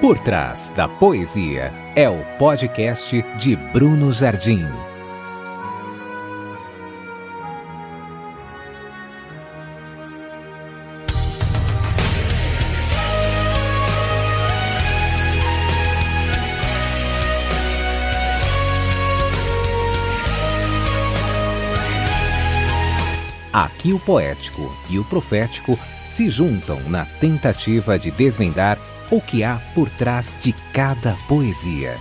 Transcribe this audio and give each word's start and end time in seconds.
Por 0.00 0.16
trás 0.20 0.68
da 0.76 0.86
poesia 0.86 1.72
é 1.96 2.08
o 2.08 2.24
podcast 2.38 3.20
de 3.36 3.56
Bruno 3.56 4.12
Jardim. 4.12 4.64
Aqui 23.52 23.92
o 23.92 23.98
poético 23.98 24.72
e 24.88 24.96
o 25.00 25.04
profético 25.06 25.76
se 26.06 26.28
juntam 26.28 26.78
na 26.88 27.04
tentativa 27.04 27.98
de 27.98 28.12
desvendar 28.12 28.78
o 29.10 29.20
que 29.20 29.44
há 29.44 29.58
por 29.74 29.88
trás 29.90 30.36
de 30.42 30.54
cada 30.72 31.16
poesia. 31.28 31.96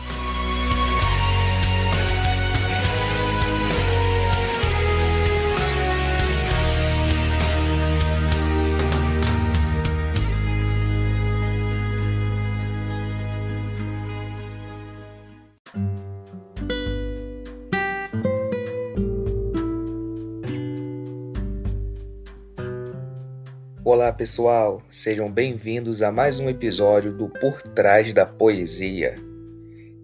Olá 23.89 24.11
pessoal, 24.11 24.83
sejam 24.89 25.31
bem-vindos 25.31 26.01
a 26.01 26.11
mais 26.11 26.41
um 26.41 26.49
episódio 26.49 27.13
do 27.13 27.29
Por 27.29 27.61
Trás 27.61 28.13
da 28.13 28.25
Poesia. 28.25 29.15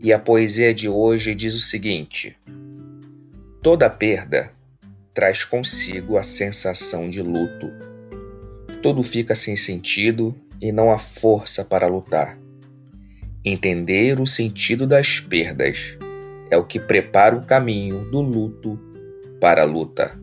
E 0.01 0.13
a 0.13 0.17
poesia 0.17 0.73
de 0.73 0.87
hoje 0.87 1.35
diz 1.35 1.53
o 1.53 1.59
seguinte: 1.59 2.33
Toda 3.61 3.89
perda 3.89 4.53
traz 5.13 5.43
consigo 5.43 6.17
a 6.17 6.23
sensação 6.23 7.09
de 7.09 7.21
luto. 7.21 7.69
Tudo 8.81 9.03
fica 9.03 9.35
sem 9.35 9.57
sentido 9.57 10.33
e 10.61 10.71
não 10.71 10.89
há 10.89 10.97
força 10.97 11.65
para 11.65 11.85
lutar. 11.85 12.39
Entender 13.43 14.17
o 14.17 14.25
sentido 14.25 14.87
das 14.87 15.19
perdas 15.19 15.97
é 16.49 16.55
o 16.55 16.63
que 16.63 16.79
prepara 16.79 17.35
o 17.35 17.45
caminho 17.45 18.09
do 18.09 18.21
luto 18.21 18.79
para 19.41 19.63
a 19.63 19.65
luta. 19.65 20.22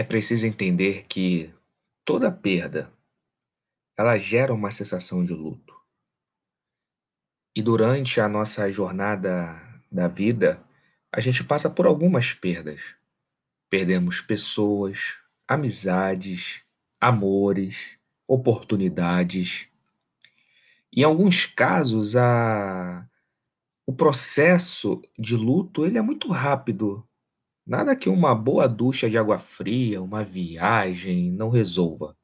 É 0.00 0.02
preciso 0.02 0.46
entender 0.46 1.04
que 1.06 1.52
toda 2.06 2.32
perda 2.32 2.90
ela 3.98 4.16
gera 4.16 4.54
uma 4.54 4.70
sensação 4.70 5.22
de 5.22 5.34
luto. 5.34 5.78
E 7.54 7.60
durante 7.60 8.18
a 8.18 8.26
nossa 8.26 8.72
jornada 8.72 9.60
da 9.92 10.08
vida, 10.08 10.66
a 11.12 11.20
gente 11.20 11.44
passa 11.44 11.68
por 11.68 11.84
algumas 11.84 12.32
perdas. 12.32 12.80
Perdemos 13.68 14.22
pessoas, 14.22 15.18
amizades, 15.46 16.62
amores, 16.98 17.98
oportunidades. 18.26 19.68
Em 20.90 21.02
alguns 21.02 21.44
casos, 21.44 22.16
a... 22.16 23.06
o 23.86 23.92
processo 23.92 25.02
de 25.18 25.36
luto 25.36 25.84
ele 25.84 25.98
é 25.98 26.02
muito 26.02 26.30
rápido 26.30 27.06
Nada 27.70 27.94
que 27.94 28.08
uma 28.08 28.34
boa 28.34 28.68
ducha 28.68 29.08
de 29.08 29.16
água 29.16 29.38
fria, 29.38 30.02
uma 30.02 30.24
viagem 30.24 31.30
não 31.30 31.48
resolva. 31.48 32.16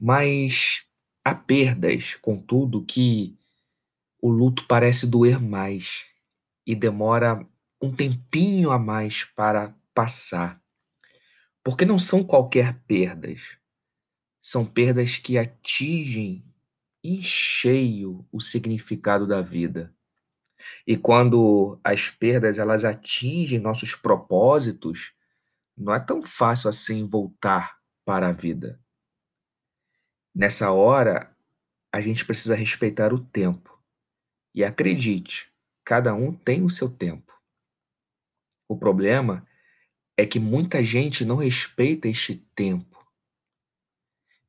Mas 0.00 0.86
há 1.22 1.34
perdas, 1.34 2.14
contudo, 2.14 2.82
que 2.82 3.38
o 4.18 4.30
luto 4.30 4.66
parece 4.66 5.06
doer 5.06 5.38
mais 5.38 6.06
e 6.66 6.74
demora 6.74 7.46
um 7.82 7.94
tempinho 7.94 8.70
a 8.70 8.78
mais 8.78 9.24
para 9.24 9.76
passar. 9.92 10.58
Porque 11.62 11.84
não 11.84 11.98
são 11.98 12.24
qualquer 12.24 12.80
perdas. 12.86 13.42
São 14.40 14.64
perdas 14.64 15.18
que 15.18 15.36
atingem 15.36 16.42
em 17.04 17.20
cheio 17.20 18.26
o 18.32 18.40
significado 18.40 19.26
da 19.26 19.42
vida. 19.42 19.94
E 20.86 20.96
quando 20.96 21.78
as 21.82 22.10
perdas 22.10 22.58
elas 22.58 22.84
atingem 22.84 23.58
nossos 23.58 23.94
propósitos, 23.94 25.12
não 25.76 25.94
é 25.94 26.00
tão 26.00 26.22
fácil 26.22 26.68
assim 26.68 27.04
voltar 27.04 27.78
para 28.04 28.28
a 28.28 28.32
vida. 28.32 28.80
Nessa 30.34 30.70
hora, 30.70 31.34
a 31.92 32.00
gente 32.00 32.24
precisa 32.24 32.54
respeitar 32.54 33.12
o 33.12 33.18
tempo. 33.18 33.78
E 34.54 34.64
acredite, 34.64 35.52
cada 35.84 36.14
um 36.14 36.32
tem 36.32 36.64
o 36.64 36.70
seu 36.70 36.88
tempo. 36.88 37.32
O 38.68 38.76
problema 38.76 39.46
é 40.16 40.26
que 40.26 40.40
muita 40.40 40.82
gente 40.82 41.24
não 41.24 41.36
respeita 41.36 42.08
este 42.08 42.36
tempo. 42.54 42.98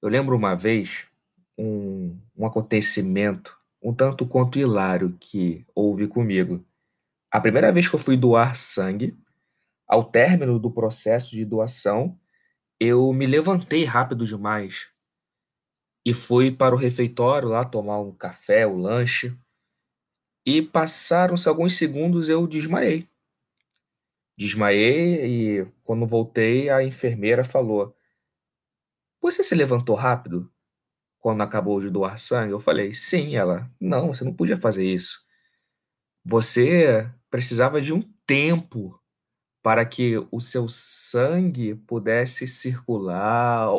Eu 0.01 0.09
lembro 0.09 0.35
uma 0.35 0.55
vez 0.55 1.05
um, 1.57 2.19
um 2.35 2.45
acontecimento 2.45 3.57
um 3.83 3.93
tanto 3.93 4.25
quanto 4.25 4.57
hilário 4.57 5.17
que 5.19 5.65
houve 5.75 6.07
comigo. 6.07 6.65
A 7.29 7.41
primeira 7.41 7.71
vez 7.71 7.89
que 7.89 7.95
eu 7.95 7.99
fui 7.99 8.15
doar 8.15 8.55
sangue, 8.55 9.17
ao 9.85 10.03
término 10.03 10.57
do 10.57 10.71
processo 10.71 11.31
de 11.31 11.43
doação, 11.43 12.17
eu 12.79 13.11
me 13.11 13.25
levantei 13.25 13.83
rápido 13.83 14.25
demais 14.25 14.87
e 16.05 16.13
fui 16.13 16.51
para 16.51 16.75
o 16.75 16.77
refeitório 16.77 17.49
lá 17.49 17.65
tomar 17.65 17.99
um 17.99 18.13
café, 18.13 18.67
o 18.67 18.73
um 18.73 18.77
lanche. 18.77 19.37
E 20.45 20.61
passaram-se 20.61 21.47
alguns 21.47 21.77
segundos 21.77 22.27
eu 22.27 22.45
desmaiei. 22.45 23.07
Desmaiei 24.37 25.59
e 25.61 25.67
quando 25.83 26.05
voltei 26.05 26.69
a 26.69 26.83
enfermeira 26.83 27.43
falou: 27.43 27.95
Você 29.21 29.43
se 29.43 29.55
levantou 29.55 29.95
rápido? 29.95 30.52
Quando 31.23 31.41
acabou 31.41 31.79
de 31.79 31.89
doar 31.89 32.19
sangue? 32.19 32.51
Eu 32.51 32.59
falei, 32.59 32.93
sim. 32.93 33.33
Ela, 33.33 33.71
não, 33.79 34.09
você 34.13 34.25
não 34.25 34.33
podia 34.33 34.57
fazer 34.57 34.85
isso. 34.85 35.25
Você 36.25 37.09
precisava 37.31 37.81
de 37.81 37.93
um 37.93 38.01
tempo 38.27 39.01
para 39.63 39.85
que 39.85 40.17
o 40.29 40.41
seu 40.41 40.67
sangue 40.67 41.75
pudesse 41.75 42.45
circular, 42.45 43.69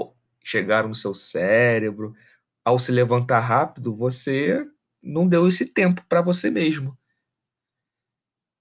chegar 0.42 0.88
no 0.88 0.94
seu 0.94 1.12
cérebro. 1.12 2.16
Ao 2.64 2.78
se 2.78 2.90
levantar 2.90 3.40
rápido, 3.40 3.94
você 3.94 4.66
não 5.02 5.28
deu 5.28 5.46
esse 5.46 5.66
tempo 5.66 6.02
para 6.08 6.22
você 6.22 6.50
mesmo. 6.50 6.96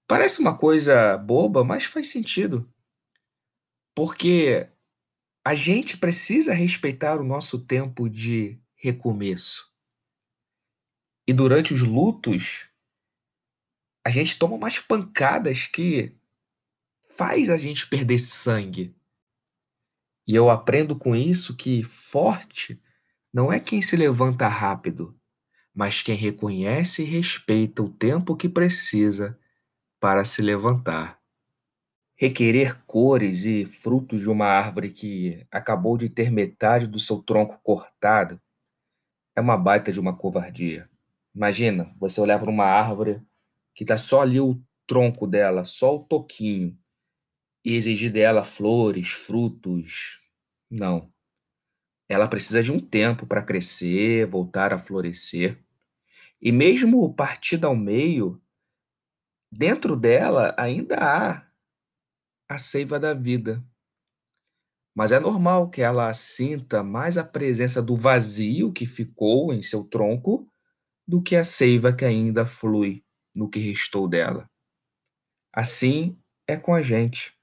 Parece 0.06 0.40
uma 0.40 0.58
coisa 0.58 1.16
boba, 1.16 1.64
mas 1.64 1.84
faz 1.84 2.08
sentido. 2.08 2.70
Porque 3.96 4.68
a 5.42 5.54
gente 5.54 5.96
precisa 5.96 6.52
respeitar 6.52 7.18
o 7.18 7.24
nosso 7.24 7.58
tempo 7.58 8.10
de 8.10 8.62
recomeço. 8.84 9.72
E 11.26 11.32
durante 11.32 11.72
os 11.72 11.80
lutos, 11.80 12.68
a 14.04 14.10
gente 14.10 14.38
toma 14.38 14.56
umas 14.56 14.78
pancadas 14.78 15.66
que 15.66 16.14
faz 17.08 17.48
a 17.48 17.56
gente 17.56 17.88
perder 17.88 18.18
sangue. 18.18 18.94
E 20.26 20.34
eu 20.34 20.50
aprendo 20.50 20.94
com 20.94 21.16
isso 21.16 21.56
que 21.56 21.82
forte 21.82 22.78
não 23.32 23.50
é 23.50 23.58
quem 23.58 23.80
se 23.80 23.96
levanta 23.96 24.46
rápido, 24.48 25.18
mas 25.74 26.02
quem 26.02 26.14
reconhece 26.14 27.02
e 27.02 27.06
respeita 27.06 27.82
o 27.82 27.88
tempo 27.88 28.36
que 28.36 28.50
precisa 28.50 29.38
para 29.98 30.26
se 30.26 30.42
levantar. 30.42 31.18
Requerer 32.16 32.84
cores 32.84 33.44
e 33.44 33.64
frutos 33.64 34.20
de 34.20 34.28
uma 34.28 34.46
árvore 34.46 34.90
que 34.90 35.46
acabou 35.50 35.96
de 35.96 36.10
ter 36.10 36.30
metade 36.30 36.86
do 36.86 36.98
seu 36.98 37.22
tronco 37.22 37.58
cortado 37.62 38.38
é 39.36 39.40
uma 39.40 39.56
baita 39.56 39.92
de 39.92 40.00
uma 40.00 40.16
covardia. 40.16 40.88
Imagina, 41.34 41.92
você 41.98 42.20
olhar 42.20 42.38
para 42.38 42.50
uma 42.50 42.64
árvore 42.64 43.20
que 43.74 43.82
está 43.84 43.96
só 43.96 44.22
ali 44.22 44.40
o 44.40 44.62
tronco 44.86 45.26
dela, 45.26 45.64
só 45.64 45.96
o 45.96 46.04
toquinho, 46.04 46.78
e 47.64 47.74
exigir 47.74 48.12
dela 48.12 48.44
flores, 48.44 49.10
frutos. 49.10 50.20
Não. 50.70 51.12
Ela 52.08 52.28
precisa 52.28 52.62
de 52.62 52.70
um 52.70 52.78
tempo 52.78 53.26
para 53.26 53.42
crescer, 53.42 54.26
voltar 54.26 54.72
a 54.72 54.78
florescer. 54.78 55.58
E 56.40 56.52
mesmo 56.52 57.12
partida 57.14 57.66
ao 57.66 57.74
meio, 57.74 58.40
dentro 59.50 59.96
dela 59.96 60.54
ainda 60.58 60.96
há 60.96 61.46
a 62.48 62.58
seiva 62.58 63.00
da 63.00 63.14
vida. 63.14 63.64
Mas 64.94 65.12
é 65.12 65.18
normal 65.18 65.70
que 65.70 65.82
ela 65.82 66.12
sinta 66.14 66.82
mais 66.82 67.18
a 67.18 67.24
presença 67.24 67.82
do 67.82 67.96
vazio 67.96 68.72
que 68.72 68.86
ficou 68.86 69.52
em 69.52 69.60
seu 69.62 69.84
tronco 69.84 70.48
do 71.06 71.22
que 71.22 71.36
a 71.36 71.44
seiva 71.44 71.92
que 71.92 72.04
ainda 72.04 72.46
flui 72.46 73.04
no 73.34 73.48
que 73.50 73.58
restou 73.58 74.08
dela. 74.08 74.48
Assim 75.52 76.18
é 76.46 76.56
com 76.56 76.74
a 76.74 76.82
gente. 76.82 77.34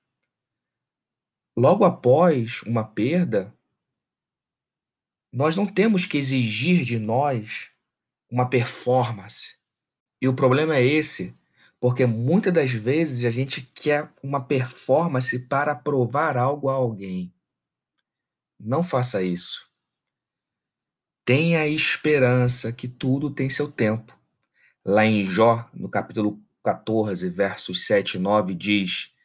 Logo 1.57 1.83
após 1.83 2.61
uma 2.63 2.83
perda, 2.83 3.53
Nós 5.33 5.55
não 5.55 5.65
temos 5.65 6.05
que 6.05 6.17
exigir 6.17 6.83
de 6.83 6.99
nós 6.99 7.69
uma 8.29 8.49
performance. 8.49 9.55
E 10.21 10.27
o 10.27 10.35
problema 10.35 10.75
é 10.75 10.85
esse, 10.85 11.33
porque 11.79 12.05
muitas 12.05 12.53
das 12.53 12.71
vezes 12.71 13.25
a 13.25 13.31
gente 13.31 13.61
quer 13.73 14.11
uma 14.21 14.45
performance 14.45 15.47
para 15.47 15.73
provar 15.73 16.37
algo 16.37 16.69
a 16.69 16.73
alguém. 16.73 17.33
Não 18.63 18.83
faça 18.83 19.23
isso. 19.23 19.67
Tenha 21.25 21.65
esperança 21.65 22.71
que 22.71 22.87
tudo 22.87 23.31
tem 23.31 23.49
seu 23.49 23.71
tempo. 23.71 24.15
Lá 24.85 25.03
em 25.03 25.23
Jó, 25.23 25.67
no 25.73 25.89
capítulo 25.89 26.39
14, 26.63 27.27
versos 27.27 27.87
7 27.87 28.17
e 28.17 28.19
9, 28.19 28.53
diz: 28.53 29.15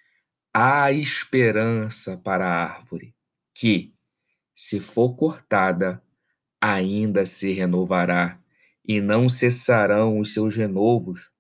Há 0.54 0.90
esperança 0.90 2.16
para 2.16 2.46
a 2.46 2.64
árvore, 2.64 3.14
que, 3.54 3.94
se 4.54 4.80
for 4.80 5.14
cortada, 5.14 6.02
ainda 6.58 7.26
se 7.26 7.52
renovará, 7.52 8.40
e 8.82 9.02
não 9.02 9.28
cessarão 9.28 10.18
os 10.18 10.32
seus 10.32 10.56
renovos. 10.56 11.30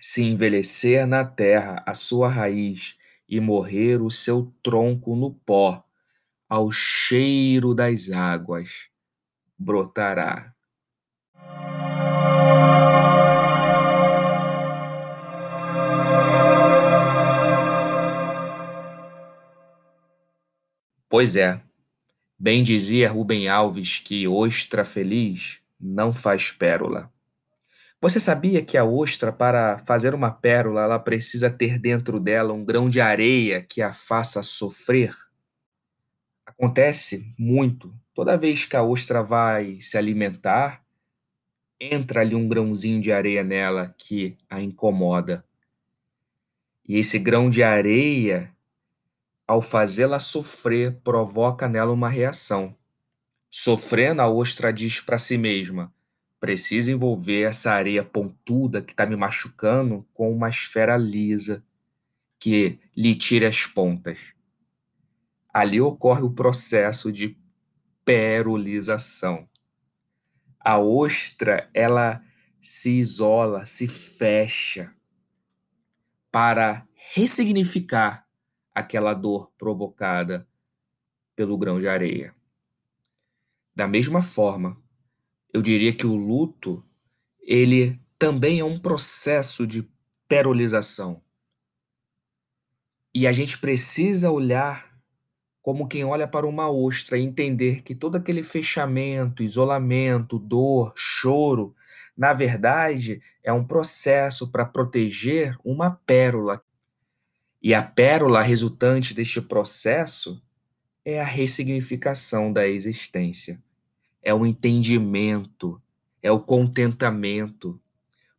Se 0.00 0.24
envelhecer 0.24 1.06
na 1.06 1.24
terra 1.24 1.80
a 1.86 1.94
sua 1.94 2.28
raiz 2.28 2.96
e 3.28 3.38
morrer 3.38 4.02
o 4.02 4.10
seu 4.10 4.52
tronco 4.64 5.14
no 5.14 5.32
pó, 5.32 5.84
ao 6.50 6.72
cheiro 6.72 7.72
das 7.72 8.10
águas 8.10 8.68
brotará. 9.56 10.52
Pois 21.08 21.36
é, 21.36 21.62
bem 22.36 22.64
dizia 22.64 23.08
Rubem 23.08 23.48
Alves 23.48 24.00
que 24.00 24.26
ostra 24.26 24.84
feliz 24.84 25.60
não 25.80 26.12
faz 26.12 26.50
pérola. 26.50 27.12
Você 28.00 28.18
sabia 28.18 28.64
que 28.64 28.76
a 28.76 28.84
ostra, 28.84 29.30
para 29.30 29.78
fazer 29.78 30.14
uma 30.14 30.32
pérola, 30.32 30.82
ela 30.82 30.98
precisa 30.98 31.48
ter 31.48 31.78
dentro 31.78 32.18
dela 32.18 32.52
um 32.52 32.64
grão 32.64 32.90
de 32.90 33.00
areia 33.00 33.62
que 33.62 33.82
a 33.82 33.92
faça 33.92 34.42
sofrer? 34.42 35.29
Acontece 36.60 37.34
muito. 37.38 37.90
Toda 38.14 38.36
vez 38.36 38.66
que 38.66 38.76
a 38.76 38.82
ostra 38.82 39.22
vai 39.22 39.80
se 39.80 39.96
alimentar, 39.96 40.84
entra 41.80 42.20
ali 42.20 42.34
um 42.34 42.46
grãozinho 42.46 43.00
de 43.00 43.10
areia 43.10 43.42
nela 43.42 43.94
que 43.96 44.36
a 44.46 44.60
incomoda. 44.60 45.42
E 46.86 46.98
esse 46.98 47.18
grão 47.18 47.48
de 47.48 47.62
areia 47.62 48.54
ao 49.48 49.62
fazê-la 49.62 50.18
sofrer, 50.18 51.00
provoca 51.02 51.66
nela 51.66 51.92
uma 51.92 52.10
reação. 52.10 52.76
Sofrendo, 53.50 54.20
a 54.20 54.28
ostra 54.28 54.70
diz 54.70 55.00
para 55.00 55.16
si 55.16 55.38
mesma: 55.38 55.90
preciso 56.38 56.90
envolver 56.90 57.40
essa 57.40 57.72
areia 57.72 58.04
pontuda 58.04 58.82
que 58.82 58.92
está 58.92 59.06
me 59.06 59.16
machucando 59.16 60.06
com 60.12 60.30
uma 60.30 60.50
esfera 60.50 60.94
lisa 60.98 61.64
que 62.38 62.78
lhe 62.94 63.14
tire 63.14 63.46
as 63.46 63.64
pontas. 63.64 64.18
Ali 65.52 65.80
ocorre 65.80 66.22
o 66.22 66.30
processo 66.30 67.10
de 67.10 67.36
perolização. 68.04 69.48
A 70.58 70.78
ostra, 70.78 71.70
ela 71.72 72.22
se 72.60 72.98
isola, 72.98 73.64
se 73.64 73.88
fecha 73.88 74.94
para 76.30 76.86
ressignificar 77.14 78.26
aquela 78.74 79.14
dor 79.14 79.50
provocada 79.58 80.46
pelo 81.34 81.56
grão 81.56 81.80
de 81.80 81.88
areia. 81.88 82.34
Da 83.74 83.88
mesma 83.88 84.22
forma, 84.22 84.80
eu 85.52 85.62
diria 85.62 85.92
que 85.92 86.06
o 86.06 86.14
luto, 86.14 86.84
ele 87.40 88.00
também 88.18 88.60
é 88.60 88.64
um 88.64 88.78
processo 88.78 89.66
de 89.66 89.88
perolização. 90.28 91.22
E 93.14 93.26
a 93.26 93.32
gente 93.32 93.58
precisa 93.58 94.30
olhar 94.30 94.89
como 95.62 95.88
quem 95.88 96.04
olha 96.04 96.26
para 96.26 96.46
uma 96.46 96.70
ostra 96.70 97.18
e 97.18 97.22
entender 97.22 97.82
que 97.82 97.94
todo 97.94 98.16
aquele 98.16 98.42
fechamento, 98.42 99.42
isolamento, 99.42 100.38
dor, 100.38 100.92
choro, 100.96 101.74
na 102.16 102.32
verdade, 102.32 103.20
é 103.42 103.52
um 103.52 103.64
processo 103.64 104.50
para 104.50 104.64
proteger 104.64 105.56
uma 105.64 105.90
pérola 105.90 106.62
e 107.62 107.74
a 107.74 107.82
pérola 107.82 108.40
resultante 108.40 109.12
deste 109.12 109.40
processo 109.42 110.42
é 111.04 111.20
a 111.20 111.24
ressignificação 111.24 112.50
da 112.50 112.66
existência, 112.66 113.62
é 114.22 114.32
o 114.32 114.46
entendimento, 114.46 115.80
é 116.22 116.30
o 116.32 116.40
contentamento. 116.40 117.78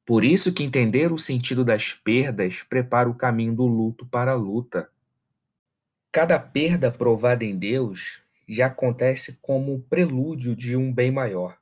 Por 0.04 0.26
isso 0.26 0.52
que 0.52 0.64
entender 0.64 1.12
o 1.12 1.20
sentido 1.20 1.64
das 1.64 1.94
perdas 1.94 2.64
prepara 2.64 3.08
o 3.08 3.14
caminho 3.14 3.54
do 3.54 3.66
luto 3.68 4.08
para 4.08 4.32
a 4.32 4.36
luta. 4.36 4.90
Cada 6.14 6.38
perda 6.38 6.92
provada 6.92 7.46
em 7.46 7.58
Deus 7.58 8.20
já 8.46 8.66
acontece 8.66 9.40
como 9.42 9.82
prelúdio 9.84 10.54
de 10.54 10.76
um 10.76 10.92
bem 10.92 11.10
maior. 11.10 11.58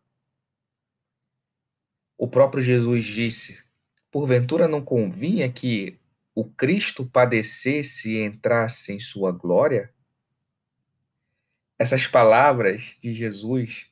O 2.17 2.27
próprio 2.27 2.63
Jesus 2.63 3.05
disse: 3.05 3.63
Porventura 4.09 4.67
não 4.67 4.81
convinha 4.81 5.51
que 5.51 5.99
o 6.33 6.43
Cristo 6.43 7.05
padecesse 7.05 8.15
e 8.15 8.23
entrasse 8.23 8.91
em 8.91 8.99
sua 8.99 9.31
glória? 9.31 9.93
Essas 11.77 12.07
palavras 12.07 12.97
de 13.03 13.13
Jesus, 13.13 13.85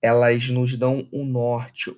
elas 0.00 0.48
nos 0.48 0.76
dão 0.76 1.08
um 1.12 1.24
norte, 1.24 1.92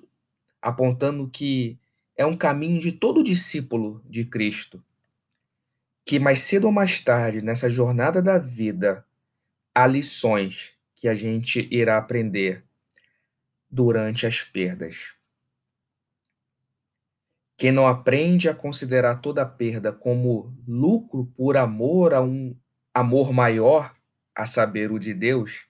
apontando 0.59 1.29
que 1.29 1.79
é 2.17 2.25
um 2.25 2.35
caminho 2.35 2.79
de 2.79 2.91
todo 2.91 3.23
discípulo 3.23 4.03
de 4.09 4.25
Cristo, 4.25 4.83
que 6.11 6.19
mais 6.19 6.39
cedo 6.39 6.65
ou 6.65 6.73
mais 6.73 6.99
tarde, 6.99 7.41
nessa 7.41 7.69
jornada 7.69 8.21
da 8.21 8.37
vida, 8.37 9.05
há 9.73 9.87
lições 9.87 10.73
que 10.93 11.07
a 11.07 11.15
gente 11.15 11.69
irá 11.71 11.97
aprender 11.97 12.65
durante 13.69 14.27
as 14.27 14.43
perdas. 14.43 15.13
Quem 17.55 17.71
não 17.71 17.87
aprende 17.87 18.49
a 18.49 18.53
considerar 18.53 19.21
toda 19.21 19.45
perda 19.45 19.93
como 19.93 20.53
lucro 20.67 21.31
por 21.33 21.55
amor 21.55 22.13
a 22.13 22.21
um 22.21 22.53
amor 22.93 23.31
maior, 23.31 23.95
a 24.35 24.45
saber, 24.45 24.91
o 24.91 24.99
de 24.99 25.13
Deus, 25.13 25.65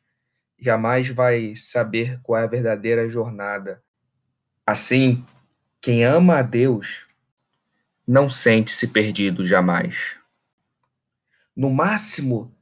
jamais 0.57 1.07
vai 1.07 1.53
saber 1.53 2.19
qual 2.23 2.41
é 2.41 2.45
a 2.45 2.47
verdadeira 2.47 3.07
jornada. 3.07 3.83
Assim, 4.65 5.23
quem 5.79 6.03
ama 6.03 6.39
a 6.39 6.41
Deus 6.41 7.05
não 8.07 8.27
sente-se 8.27 8.87
perdido 8.87 9.45
jamais. 9.45 10.19
No 11.55 11.69
máximo, 11.69 12.53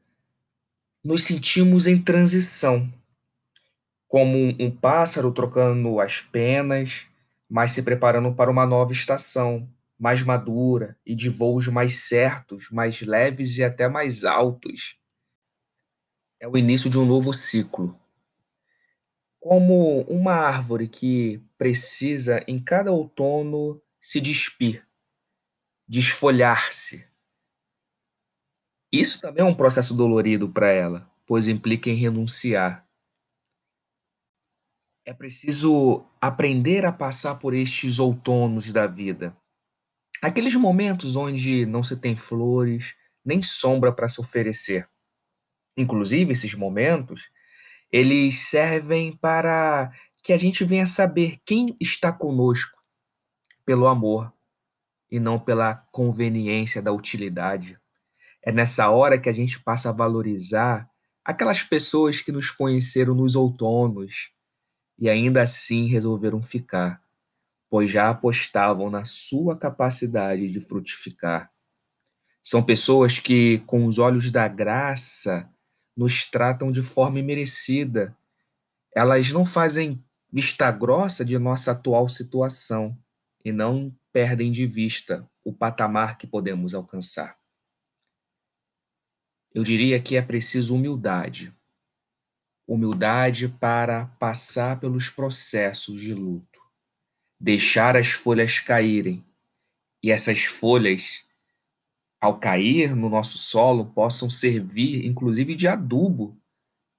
nos 1.04 1.24
sentimos 1.24 1.88
em 1.88 2.02
transição, 2.02 2.92
como 4.08 4.38
um 4.60 4.72
pássaro 4.72 5.32
trocando 5.32 6.00
as 6.00 6.22
penas 6.22 7.10
mas 7.50 7.72
se 7.72 7.82
preparando 7.82 8.34
para 8.34 8.52
uma 8.52 8.66
nova 8.66 8.92
estação, 8.92 9.68
mais 9.98 10.22
madura 10.22 10.96
e 11.04 11.16
de 11.16 11.30
voos 11.30 11.68
mais 11.68 12.04
certos, 12.04 12.70
mais 12.70 13.02
leves 13.02 13.58
e 13.58 13.64
até 13.64 13.90
mais 13.90 14.24
altos. 14.24 14.96
É 16.40 16.48
o 16.48 16.56
início 16.56 16.90
de 16.90 17.00
um 17.00 17.06
novo 17.06 17.34
ciclo. 17.34 18.00
Como 19.40 20.02
uma 20.02 20.34
árvore 20.34 20.88
que 20.88 21.42
precisa, 21.58 22.44
em 22.48 22.62
cada 22.62 22.92
outono, 22.92 23.82
se 24.00 24.22
despir, 24.22 24.86
desfolhar-se. 25.88 27.09
Isso 28.92 29.22
também 29.22 29.44
é 29.44 29.48
um 29.48 29.56
processo 29.56 29.94
dolorido 29.94 30.50
para 30.50 30.70
ela, 30.70 31.10
pois 31.26 31.48
implica 31.48 31.90
em 31.90 31.96
renunciar, 31.96 32.90
é 35.10 35.14
preciso 35.14 36.06
aprender 36.22 36.86
a 36.86 36.92
passar 36.92 37.34
por 37.36 37.56
estes 37.56 37.98
outonos 37.98 38.72
da 38.72 38.86
vida. 38.86 39.36
Aqueles 40.22 40.54
momentos 40.54 41.16
onde 41.16 41.66
não 41.66 41.82
se 41.82 41.98
tem 41.98 42.16
flores, 42.16 42.94
nem 43.26 43.42
sombra 43.42 43.92
para 43.92 44.08
se 44.08 44.22
oferecer. 44.22 44.88
Inclusive, 45.76 46.32
esses 46.32 46.54
momentos, 46.54 47.32
eles 47.92 48.50
servem 48.50 49.18
para 49.18 49.92
que 50.24 50.32
a 50.32 50.38
gente 50.38 50.64
venha 50.64 50.86
saber 50.86 51.40
quem 51.44 51.76
está 51.80 52.14
conosco 52.14 52.80
pelo 53.66 53.88
amor 53.88 54.32
e 55.10 55.20
não 55.20 55.40
pela 55.40 55.74
conveniência 55.92 56.84
da 56.84 56.92
utilidade. 56.92 57.80
É 58.50 58.52
nessa 58.52 58.90
hora 58.90 59.20
que 59.20 59.30
a 59.30 59.32
gente 59.32 59.60
passa 59.60 59.90
a 59.90 59.92
valorizar 59.92 60.90
aquelas 61.24 61.62
pessoas 61.62 62.20
que 62.20 62.32
nos 62.32 62.50
conheceram 62.50 63.14
nos 63.14 63.36
outonos, 63.36 64.32
e 64.98 65.08
ainda 65.08 65.44
assim 65.44 65.86
resolveram 65.86 66.42
ficar, 66.42 67.00
pois 67.70 67.92
já 67.92 68.10
apostavam 68.10 68.90
na 68.90 69.06
sua 69.06 69.56
capacidade 69.56 70.48
de 70.48 70.60
frutificar. 70.60 71.52
São 72.42 72.64
pessoas 72.64 73.20
que, 73.20 73.60
com 73.68 73.86
os 73.86 74.00
olhos 74.00 74.32
da 74.32 74.48
graça, 74.48 75.48
nos 75.96 76.26
tratam 76.26 76.72
de 76.72 76.82
forma 76.82 77.20
imerecida 77.20 78.18
elas 78.96 79.30
não 79.30 79.46
fazem 79.46 80.04
vista 80.34 80.72
grossa 80.72 81.24
de 81.24 81.38
nossa 81.38 81.74
atual 81.74 82.10
situação 82.10 82.98
e 83.46 83.52
não 83.52 83.96
perdem 84.12 84.52
de 84.52 84.66
vista 84.66 85.30
o 85.46 85.54
patamar 85.54 86.18
que 86.18 86.26
podemos 86.26 86.74
alcançar. 86.74 87.39
Eu 89.60 89.64
diria 89.66 90.00
que 90.00 90.16
é 90.16 90.22
preciso 90.22 90.74
humildade. 90.74 91.54
Humildade 92.66 93.50
para 93.50 94.06
passar 94.18 94.80
pelos 94.80 95.10
processos 95.10 96.00
de 96.00 96.14
luto, 96.14 96.62
deixar 97.38 97.98
as 97.98 98.10
folhas 98.10 98.62
caírem 98.62 99.22
e 100.02 100.12
essas 100.12 100.46
folhas, 100.46 101.26
ao 102.22 102.40
cair 102.40 102.96
no 102.96 103.10
nosso 103.10 103.38
solo, 103.38 103.88
possam 103.88 104.30
servir 104.30 105.06
inclusive 105.06 105.54
de 105.56 105.68
adubo 105.68 106.42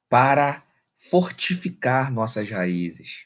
para 0.06 0.62
fortificar 0.94 2.12
nossas 2.12 2.50
raízes. 2.50 3.24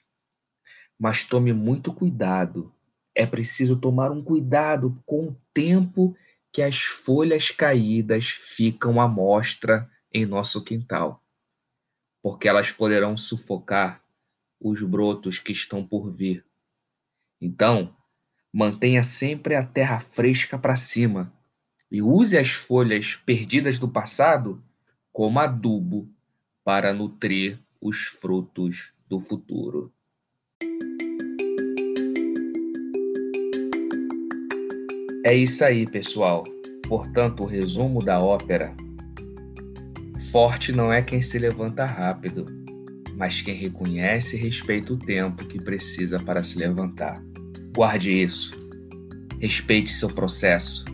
Mas 0.96 1.24
tome 1.24 1.52
muito 1.52 1.92
cuidado. 1.92 2.72
É 3.12 3.26
preciso 3.26 3.74
tomar 3.74 4.12
um 4.12 4.22
cuidado 4.22 4.96
com 5.04 5.26
o 5.26 5.36
tempo 5.52 6.16
que 6.54 6.62
as 6.62 6.84
folhas 6.84 7.50
caídas 7.50 8.26
ficam 8.26 9.00
à 9.00 9.08
mostra 9.08 9.90
em 10.12 10.24
nosso 10.24 10.62
quintal, 10.62 11.20
porque 12.22 12.46
elas 12.46 12.70
poderão 12.70 13.16
sufocar 13.16 14.00
os 14.60 14.80
brotos 14.80 15.40
que 15.40 15.50
estão 15.50 15.84
por 15.84 16.12
vir. 16.12 16.46
Então, 17.40 17.96
mantenha 18.52 19.02
sempre 19.02 19.56
a 19.56 19.66
terra 19.66 19.98
fresca 19.98 20.56
para 20.56 20.76
cima 20.76 21.32
e 21.90 22.00
use 22.00 22.38
as 22.38 22.52
folhas 22.52 23.16
perdidas 23.16 23.76
do 23.76 23.88
passado 23.88 24.62
como 25.12 25.40
adubo 25.40 26.08
para 26.62 26.94
nutrir 26.94 27.58
os 27.80 28.04
frutos 28.04 28.92
do 29.08 29.18
futuro. 29.18 29.92
É 35.24 35.34
isso 35.34 35.64
aí, 35.64 35.86
pessoal. 35.86 36.44
Portanto, 36.86 37.44
o 37.44 37.46
resumo 37.46 38.04
da 38.04 38.20
ópera: 38.20 38.74
Forte 40.30 40.70
não 40.70 40.92
é 40.92 41.00
quem 41.00 41.22
se 41.22 41.38
levanta 41.38 41.86
rápido, 41.86 42.44
mas 43.16 43.40
quem 43.40 43.54
reconhece 43.54 44.36
e 44.36 44.38
respeita 44.38 44.92
o 44.92 44.98
tempo 44.98 45.46
que 45.46 45.58
precisa 45.58 46.18
para 46.18 46.42
se 46.42 46.58
levantar. 46.58 47.22
Guarde 47.74 48.12
isso. 48.12 48.52
Respeite 49.40 49.88
seu 49.88 50.10
processo. 50.10 50.84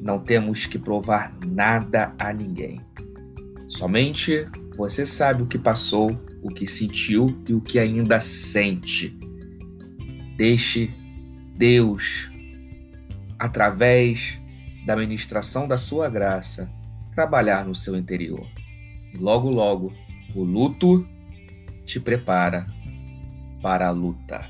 Não 0.00 0.18
temos 0.18 0.66
que 0.66 0.76
provar 0.76 1.32
nada 1.46 2.12
a 2.18 2.32
ninguém. 2.32 2.80
Somente 3.68 4.44
você 4.76 5.06
sabe 5.06 5.44
o 5.44 5.46
que 5.46 5.56
passou, 5.56 6.10
o 6.42 6.48
que 6.48 6.66
sentiu 6.66 7.26
e 7.48 7.54
o 7.54 7.60
que 7.60 7.78
ainda 7.78 8.18
sente. 8.18 9.16
Deixe 10.36 10.90
Deus, 11.56 12.28
através 13.38 14.40
da 14.86 14.96
ministração 14.96 15.66
da 15.66 15.76
sua 15.76 16.08
graça, 16.08 16.70
trabalhar 17.14 17.64
no 17.64 17.74
seu 17.74 17.96
interior. 17.96 18.46
E 19.12 19.18
logo, 19.18 19.50
logo, 19.50 19.92
o 20.34 20.42
luto 20.42 21.06
te 21.84 21.98
prepara 21.98 22.66
para 23.62 23.88
a 23.88 23.90
luta. 23.90 24.46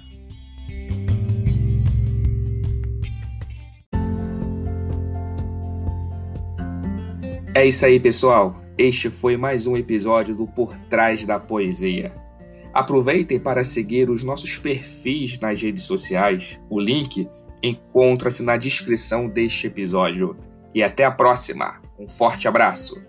É 7.54 7.64
isso 7.64 7.86
aí, 7.86 7.98
pessoal. 7.98 8.60
Este 8.76 9.08
foi 9.08 9.38
mais 9.38 9.66
um 9.66 9.74
episódio 9.76 10.34
do 10.36 10.46
Por 10.46 10.76
Trás 10.90 11.24
da 11.24 11.40
Poesia. 11.40 12.12
Aproveitem 12.74 13.40
para 13.40 13.64
seguir 13.64 14.10
os 14.10 14.22
nossos 14.22 14.58
perfis 14.58 15.38
nas 15.40 15.62
redes 15.62 15.84
sociais. 15.84 16.60
O 16.68 16.78
link 16.78 17.26
encontra-se 17.62 18.42
na 18.42 18.56
descrição 18.56 19.28
deste 19.28 19.66
episódio. 19.66 20.36
E 20.74 20.82
até 20.82 21.04
a 21.04 21.10
próxima. 21.10 21.80
Um 21.98 22.06
forte 22.06 22.46
abraço. 22.46 23.04